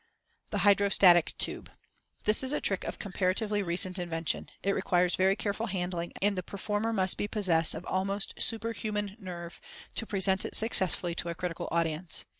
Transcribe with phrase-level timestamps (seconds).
[0.49, 4.49] The Hydrostatic Tube.—This is a trick of comparatively recent invention.
[4.63, 9.61] It requires very careful handling, and the performer must be possessed of almost superhuman nerve
[9.93, 12.25] to present it successfully to a critical audience.